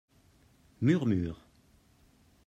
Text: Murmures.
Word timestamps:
Murmures. 0.81 1.37